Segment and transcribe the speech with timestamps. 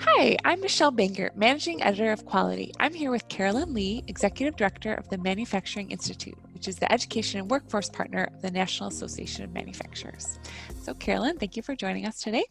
[0.00, 2.72] Hi, I'm Michelle Bangert, Managing Editor of Quality.
[2.80, 7.38] I'm here with Carolyn Lee, Executive Director of the Manufacturing Institute, which is the education
[7.38, 10.40] and workforce partner of the National Association of Manufacturers.
[10.82, 12.44] So, Carolyn, thank you for joining us today.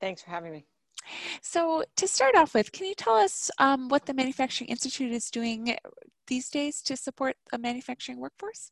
[0.00, 0.64] Thanks for having me.
[1.42, 5.30] So, to start off with, can you tell us um, what the Manufacturing Institute is
[5.30, 5.76] doing
[6.26, 8.70] these days to support a manufacturing workforce?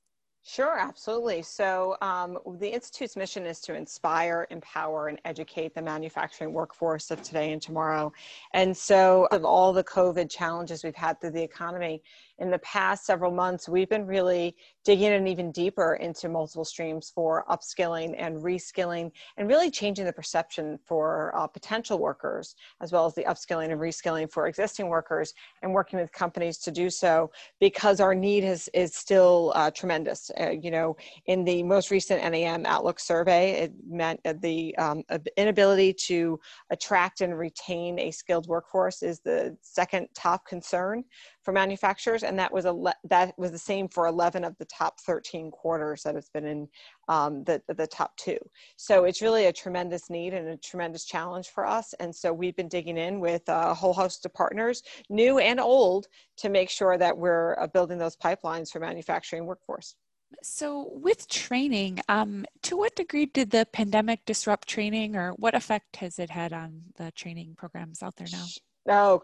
[0.48, 1.42] Sure, absolutely.
[1.42, 7.20] So, um, the Institute's mission is to inspire, empower, and educate the manufacturing workforce of
[7.20, 8.12] today and tomorrow.
[8.52, 12.00] And so, of all the COVID challenges we've had through the economy,
[12.38, 14.54] in the past several months, we've been really
[14.84, 20.12] digging in even deeper into multiple streams for upskilling and reskilling and really changing the
[20.12, 25.32] perception for uh, potential workers, as well as the upskilling and reskilling for existing workers
[25.62, 30.30] and working with companies to do so because our need is, is still uh, tremendous.
[30.38, 35.02] Uh, you know, in the most recent NAM Outlook survey, it meant the um,
[35.36, 36.38] inability to
[36.70, 41.02] attract and retain a skilled workforce is the second top concern
[41.42, 45.00] for manufacturers, and that was a that was the same for 11 of the top
[45.00, 46.68] 13 quarters that it's been in
[47.08, 48.38] um, the the top two.
[48.76, 51.94] So it's really a tremendous need and a tremendous challenge for us.
[51.94, 56.08] And so we've been digging in with a whole host of partners, new and old,
[56.38, 59.94] to make sure that we're uh, building those pipelines for manufacturing workforce.
[60.42, 65.96] So, with training, um, to what degree did the pandemic disrupt training, or what effect
[65.96, 68.44] has it had on the training programs out there now?
[68.88, 69.20] Oh,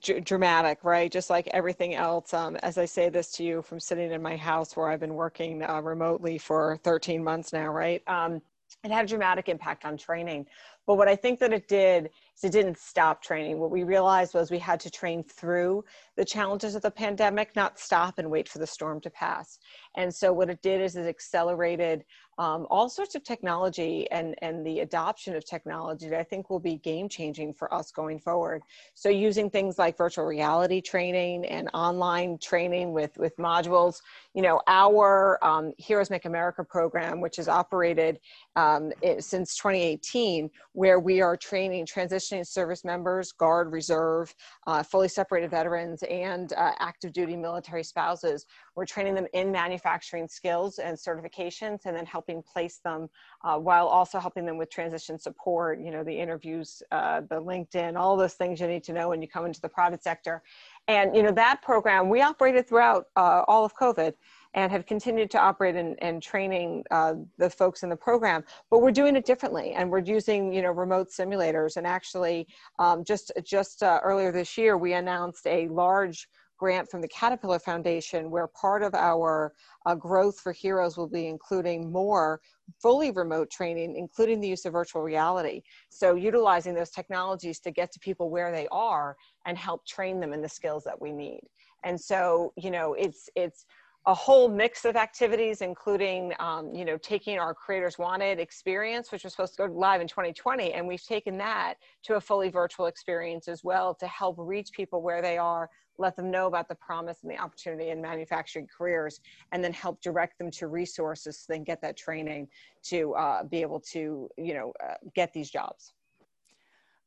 [0.00, 1.10] d- dramatic, right?
[1.10, 2.34] Just like everything else.
[2.34, 5.14] Um, as I say this to you from sitting in my house where I've been
[5.14, 8.02] working uh, remotely for 13 months now, right?
[8.06, 8.42] Um,
[8.84, 10.46] it had a dramatic impact on training.
[10.86, 13.58] But what I think that it did is it didn't stop training.
[13.58, 15.84] What we realized was we had to train through
[16.16, 19.58] the challenges of the pandemic, not stop and wait for the storm to pass.
[19.96, 22.04] And so what it did is it accelerated
[22.38, 26.60] um, all sorts of technology and, and the adoption of technology that I think will
[26.60, 28.62] be game changing for us going forward.
[28.94, 34.02] So using things like virtual reality training and online training with, with modules,
[34.34, 38.20] you know, our um, Heroes Make America program, which is operated
[38.54, 44.34] um, it, since 2018, where we are training transitioning service members, Guard, Reserve,
[44.66, 48.44] uh, fully separated veterans, and uh, active duty military spouses.
[48.74, 53.08] We're training them in manufacturing skills and certifications and then helping place them
[53.42, 57.96] uh, while also helping them with transition support, you know, the interviews, uh, the LinkedIn,
[57.96, 60.42] all those things you need to know when you come into the private sector.
[60.88, 64.12] And, you know, that program, we operated throughout uh, all of COVID
[64.56, 68.80] and have continued to operate and, and training uh, the folks in the program but
[68.82, 72.46] we're doing it differently and we're using you know remote simulators and actually
[72.78, 76.26] um, just just uh, earlier this year we announced a large
[76.58, 79.52] grant from the Caterpillar Foundation, where part of our
[79.84, 82.40] uh, growth for Heroes will be including more
[82.80, 85.62] fully remote training, including the use of virtual reality.
[85.90, 90.32] So, utilizing those technologies to get to people where they are and help train them
[90.32, 91.40] in the skills that we need.
[91.84, 93.66] And so, you know, it's it's
[94.06, 99.24] a whole mix of activities, including, um, you know, taking our Creators Wanted experience, which
[99.24, 101.74] was supposed to go live in 2020, and we've taken that
[102.04, 105.68] to a fully virtual experience as well to help reach people where they are,
[105.98, 110.00] let them know about the promise and the opportunity in manufacturing careers, and then help
[110.00, 112.46] direct them to resources so they can get that training
[112.84, 115.94] to uh, be able to, you know, uh, get these jobs.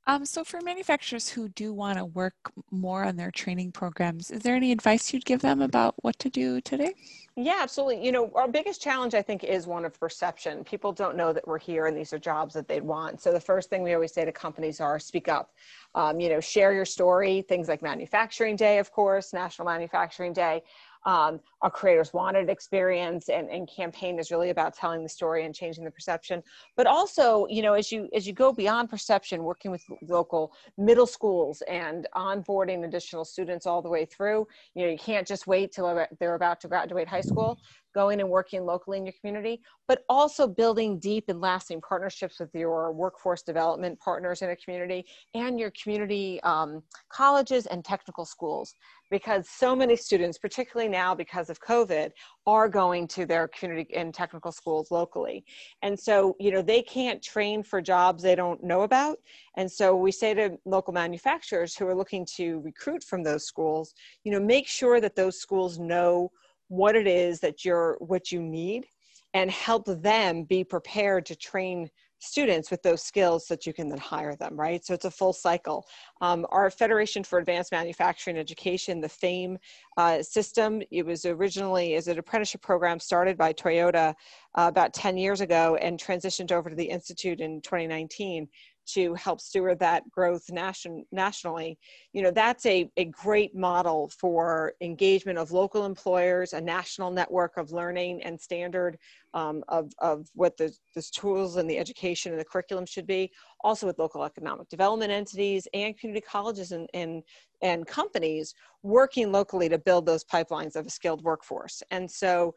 [0.10, 2.34] Um, so for manufacturers who do want to work
[2.72, 6.32] more on their training programs, is there any advice you'd give them about what to
[6.32, 6.96] do today?
[7.36, 8.04] Yeah, absolutely.
[8.04, 10.64] You know, our biggest challenge, I think, is one of perception.
[10.64, 13.22] People don't know that we're here and these are jobs that they'd want.
[13.22, 15.54] So the first thing we always say to companies are speak up.
[15.94, 17.44] Um, you know, share your story.
[17.44, 20.64] Things like Manufacturing Day, of course, National Manufacturing Day
[21.06, 25.56] um, our creators wanted experience and, and campaign is really about telling the story and
[25.56, 26.42] changing the perception
[26.76, 31.08] but also you know as you as you go beyond perception working with local middle
[31.08, 34.46] schools and onboarding additional students all the way through
[34.76, 37.58] you know you can't just wait till they're about to graduate high school
[37.94, 42.54] going and working locally in your community, but also building deep and lasting partnerships with
[42.54, 48.74] your workforce development partners in a community and your community um, colleges and technical schools.
[49.10, 52.12] Because so many students, particularly now because of COVID,
[52.46, 55.44] are going to their community and technical schools locally.
[55.82, 59.18] And so, you know, they can't train for jobs they don't know about.
[59.58, 63.94] And so we say to local manufacturers who are looking to recruit from those schools,
[64.24, 66.32] you know, make sure that those schools know
[66.70, 68.86] what it is that you're what you need
[69.34, 73.98] and help them be prepared to train students with those skills that you can then
[73.98, 74.86] hire them right?
[74.86, 75.86] So it's a full cycle.
[76.22, 79.58] Um, our federation for advanced manufacturing education the fame
[79.98, 84.14] uh, system it was originally as an apprenticeship program started by toyota
[84.58, 88.48] uh, about 10 years ago and transitioned over to the institute in 2019
[88.94, 91.78] to help steward that growth nation, nationally,
[92.14, 97.58] you know, that's a, a great model for engagement of local employers, a national network
[97.58, 98.98] of learning and standard
[99.34, 103.32] um, of, of what the, the tools and the education and the curriculum should be,
[103.64, 107.24] also with local economic development entities and community colleges and, and,
[107.62, 108.54] and companies
[108.84, 111.84] working locally to build those pipelines of a skilled workforce.
[111.92, 112.56] And so,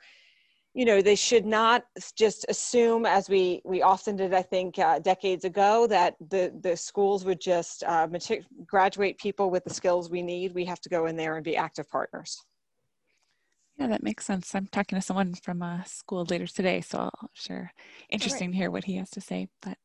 [0.75, 1.85] you know they should not
[2.17, 6.77] just assume as we we often did i think uh, decades ago that the the
[6.77, 8.07] schools would just uh,
[8.67, 10.55] graduate people with the skills we need.
[10.55, 12.43] We have to go in there and be active partners.
[13.79, 14.55] Yeah that makes sense.
[14.55, 17.73] I'm talking to someone from a school later today so i'll sure
[18.11, 18.53] interesting right.
[18.53, 19.79] to hear what he has to say but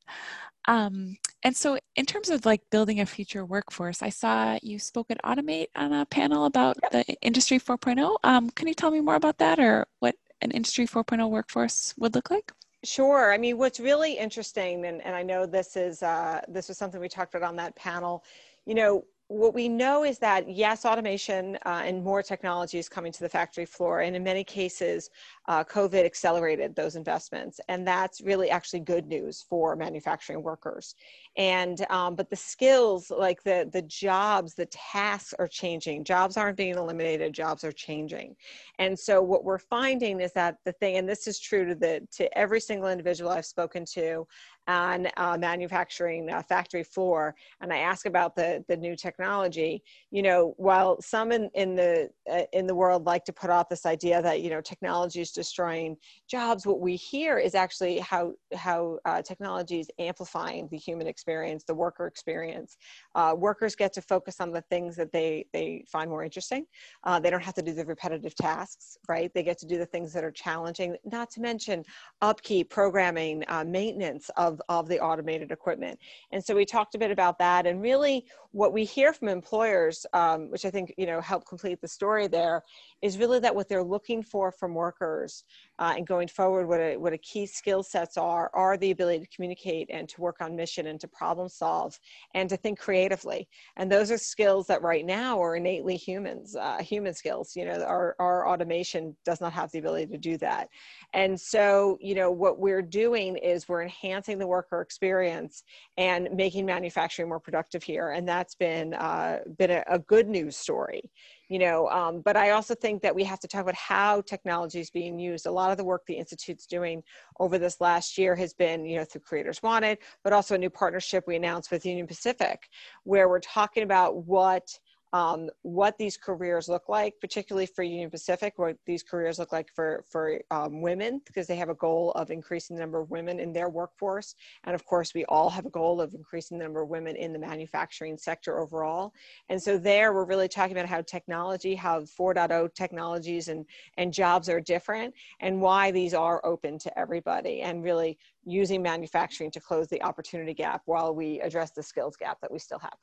[0.69, 5.09] um, and so in terms of like building a future workforce i saw you spoke
[5.09, 6.91] at automate on a panel about yep.
[6.91, 10.85] the industry 4.0 um, can you tell me more about that or what an Industry
[10.85, 12.51] 4.0 workforce would look like?
[12.83, 13.33] Sure.
[13.33, 17.01] I mean, what's really interesting, and, and I know this is uh, this was something
[17.01, 18.23] we talked about on that panel.
[18.65, 23.11] You know, what we know is that yes, automation uh, and more technology is coming
[23.11, 25.09] to the factory floor, and in many cases,
[25.49, 30.95] uh, COVID accelerated those investments, and that's really actually good news for manufacturing workers.
[31.35, 36.05] And um, but the skills, like the the jobs, the tasks are changing.
[36.05, 38.33] Jobs aren't being eliminated; jobs are changing.
[38.79, 42.07] And so what we're finding is that the thing, and this is true to the
[42.13, 44.25] to every single individual I've spoken to,
[44.67, 49.83] on uh, manufacturing uh, factory floor and i ask about the the new technology.
[50.11, 53.69] You know while some in, in the uh, in the world like to put off
[53.69, 55.97] this idea that you know technology is destroying
[56.29, 61.63] jobs what we hear is actually how how uh, technology is amplifying the human experience
[61.63, 62.77] the worker experience.
[63.15, 66.65] Uh, workers get to focus on the things that they they find more interesting.
[67.03, 69.31] Uh, they don't have to do the repetitive tasks right?
[69.33, 71.83] They get to do the things that are challenging not to mention
[72.21, 75.99] upkeep programming maintenance of of, the automated equipment.
[76.31, 80.05] And so we talked a bit about that and really what we hear from employers,
[80.13, 82.63] um, which I think, you know, help complete the story there
[83.01, 85.43] is really that what they're looking for from workers
[85.79, 89.19] uh, and going forward, what a, what a key skill sets are, are the ability
[89.19, 91.99] to communicate and to work on mission and to problem solve
[92.33, 93.47] and to think creatively.
[93.75, 97.55] And those are skills that right now are innately humans, uh, human skills.
[97.55, 100.69] You know, our, our automation does not have the ability to do that.
[101.13, 105.63] And so, you know, what we're doing is we're enhancing the worker experience
[105.97, 108.11] and making manufacturing more productive here.
[108.11, 111.11] And that's been, uh, been a, a good news story
[111.49, 114.79] you know um, but i also think that we have to talk about how technology
[114.79, 115.45] is being used.
[115.45, 117.03] A lot of the work the institute's doing
[117.39, 120.69] over this last year has been you know through creators wanted but also a new
[120.69, 122.67] partnership we announced with union pacific
[123.03, 124.67] where we're talking about what
[125.13, 129.69] um, what these careers look like, particularly for Union Pacific, what these careers look like
[129.73, 133.39] for, for um, women, because they have a goal of increasing the number of women
[133.39, 134.35] in their workforce.
[134.65, 137.31] And of course, we all have a goal of increasing the number of women in
[137.31, 139.13] the manufacturing sector overall.
[139.49, 143.65] And so there, we're really talking about how technology, how 4.0 technologies and,
[143.97, 149.51] and jobs are different, and why these are open to everybody, and really using manufacturing
[149.51, 152.97] to close the opportunity gap while we address the skills gap that we still have.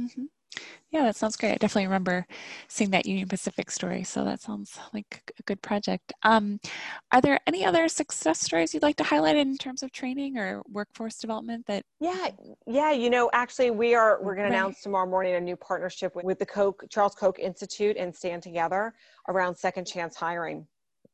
[0.00, 0.24] Mm-hmm.
[0.90, 1.52] Yeah, that sounds great.
[1.52, 2.26] I definitely remember
[2.68, 4.04] seeing that Union Pacific story.
[4.04, 6.12] So that sounds like a good project.
[6.22, 6.60] Um,
[7.12, 10.62] are there any other success stories you'd like to highlight in terms of training or
[10.70, 11.84] workforce development that?
[12.00, 12.28] Yeah,
[12.66, 12.92] yeah.
[12.92, 16.24] You know, actually, we are we're going to announce tomorrow morning a new partnership with,
[16.24, 18.94] with the Koch Charles Koch Institute and Stand Together
[19.28, 20.66] around second chance hiring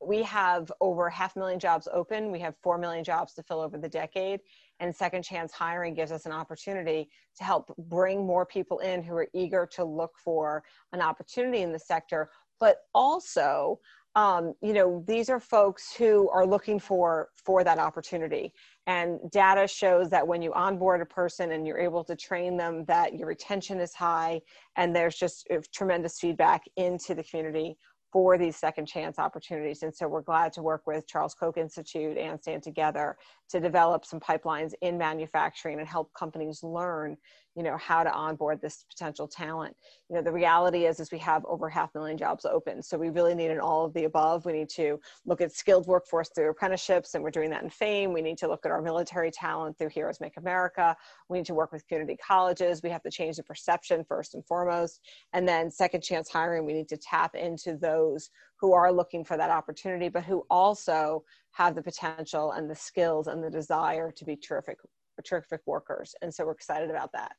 [0.05, 2.31] we have over half a million jobs open.
[2.31, 4.41] We have 4 million jobs to fill over the decade.
[4.83, 7.09] And second chance hiring gives us an opportunity
[7.39, 11.71] to help bring more people in who are eager to look for an opportunity in
[11.71, 13.79] the sector, but also
[14.15, 18.53] um, you know these are folks who are looking for for that opportunity.
[18.89, 22.85] And data shows that when you onboard a person and you're able to train them
[22.87, 24.41] that your retention is high
[24.77, 27.79] and there's just uh, tremendous feedback into the community
[28.13, 29.83] for these second chance opportunities.
[29.83, 33.17] And so we're glad to work with Charles Koch Institute and Stand Together
[33.49, 37.17] to develop some pipelines in manufacturing and help companies learn
[37.55, 39.77] you know how to onboard this potential talent.
[40.09, 42.83] You know the reality is is we have over half a million jobs open.
[42.83, 44.47] So we really need an all of the above.
[44.47, 48.13] We need to look at skilled workforce through apprenticeships and we're doing that in fame.
[48.13, 50.97] We need to look at our military talent through heroes make america.
[51.29, 52.83] We need to work with community colleges.
[52.83, 55.01] We have to change the perception first and foremost.
[55.33, 58.31] And then second chance hiring we need to tap into those
[58.61, 63.27] who are looking for that opportunity but who also have the potential and the skills
[63.27, 64.79] and the desire to be terrific
[65.27, 66.15] terrific workers.
[66.23, 67.33] And so we're excited about that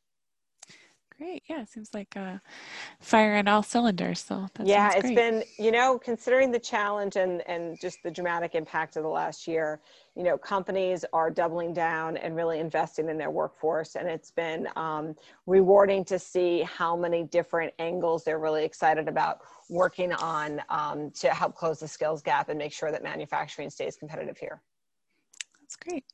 [1.18, 1.44] Great.
[1.48, 2.38] Yeah, it seems like uh,
[3.00, 4.20] fire on all cylinders.
[4.20, 5.16] So yeah, it's great.
[5.16, 9.48] been you know considering the challenge and and just the dramatic impact of the last
[9.48, 9.80] year.
[10.16, 14.68] You know, companies are doubling down and really investing in their workforce, and it's been
[14.76, 15.16] um,
[15.46, 19.40] rewarding to see how many different angles they're really excited about
[19.70, 23.96] working on um, to help close the skills gap and make sure that manufacturing stays
[23.96, 24.62] competitive here.
[25.60, 26.06] That's great.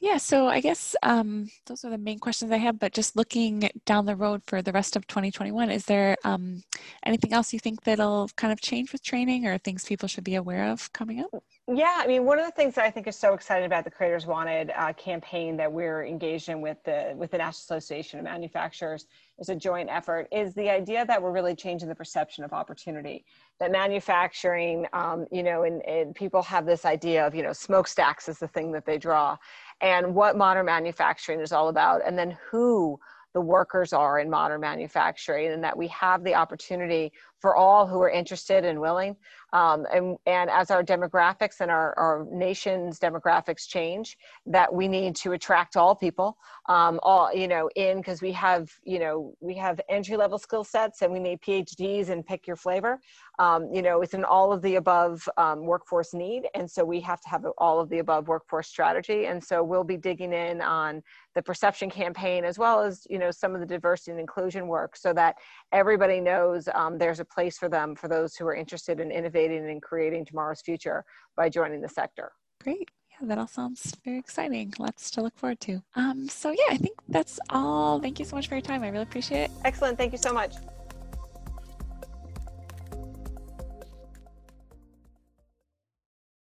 [0.00, 3.70] Yeah, so I guess um, those are the main questions I have, but just looking
[3.86, 6.62] down the road for the rest of 2021, is there um,
[7.04, 10.34] anything else you think that'll kind of change with training or things people should be
[10.34, 11.42] aware of coming up?
[11.66, 13.90] Yeah, I mean, one of the things that I think is so exciting about the
[13.90, 18.24] Creators Wanted uh, campaign that we're engaged in with the, with the National Association of
[18.24, 19.06] Manufacturers
[19.38, 23.24] is a joint effort is the idea that we're really changing the perception of opportunity
[23.58, 28.28] that manufacturing um, you know and, and people have this idea of you know smokestacks
[28.28, 29.36] is the thing that they draw
[29.80, 32.98] and what modern manufacturing is all about, and then who
[33.34, 38.00] the workers are in modern manufacturing, and that we have the opportunity for all who
[38.00, 39.16] are interested and willing.
[39.52, 44.16] Um, and, and as our demographics and our, our nation's demographics change,
[44.46, 46.36] that we need to attract all people,
[46.68, 50.64] um, all, you know, in because we have, you know, we have entry level skill
[50.64, 52.98] sets and we need PhDs and pick your flavor.
[53.38, 56.48] Um, you know, it's an all of the above um, workforce need.
[56.54, 59.26] And so we have to have all of the above workforce strategy.
[59.26, 61.02] And so we'll be digging in on
[61.34, 64.96] the perception campaign as well as, you know, some of the diversity and inclusion work
[64.96, 65.36] so that
[65.70, 69.68] everybody knows um, there's a place for them for those who are interested in innovating
[69.68, 71.04] and creating tomorrow's future
[71.36, 72.32] by joining the sector.
[72.62, 72.90] Great.
[73.10, 74.74] Yeah, that all sounds very exciting.
[74.78, 75.82] Lots to look forward to.
[75.94, 78.00] Um, so, yeah, I think that's all.
[78.00, 78.82] Thank you so much for your time.
[78.82, 79.50] I really appreciate it.
[79.64, 79.96] Excellent.
[79.96, 80.54] Thank you so much.